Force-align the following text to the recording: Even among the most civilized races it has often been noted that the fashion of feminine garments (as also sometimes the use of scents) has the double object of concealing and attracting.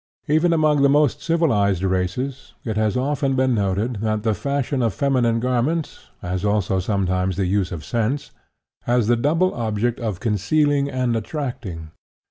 Even 0.27 0.51
among 0.51 0.81
the 0.81 0.89
most 0.89 1.21
civilized 1.21 1.83
races 1.83 2.55
it 2.65 2.75
has 2.75 2.97
often 2.97 3.35
been 3.35 3.53
noted 3.53 3.97
that 3.97 4.23
the 4.23 4.33
fashion 4.33 4.81
of 4.81 4.95
feminine 4.95 5.39
garments 5.39 6.07
(as 6.23 6.43
also 6.43 6.79
sometimes 6.79 7.37
the 7.37 7.45
use 7.45 7.71
of 7.71 7.85
scents) 7.85 8.31
has 8.85 9.05
the 9.05 9.15
double 9.15 9.53
object 9.53 9.99
of 9.99 10.19
concealing 10.19 10.89
and 10.89 11.15
attracting. 11.15 11.91